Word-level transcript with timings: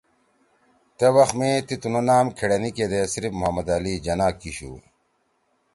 تے 0.97 1.07
وخ 1.15 1.29
می 1.37 1.51
تی 1.67 1.75
تُنُو 1.81 2.01
نام 2.07 2.25
کھیڑینی 2.37 2.71
کیدے 2.75 3.01
صرف 3.13 3.31
محمد 3.39 3.67
علی 3.77 3.93
جناح 4.05 4.31
کی 4.39 4.51
شُو 4.57 4.71